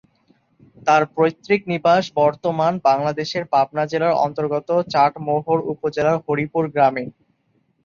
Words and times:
তার 0.87 1.01
পৈতৃক 1.15 1.61
নিবাস 1.71 2.03
বর্তমান 2.15 2.73
বাংলাদেশের 2.87 3.43
পাবনা 3.53 3.83
জেলার 3.91 4.13
অন্তর্গত 4.25 4.69
চাটমোহর 4.93 5.59
উপজেলার 5.73 6.17
হরিপুর 6.25 6.63
গ্রামে। 6.73 7.03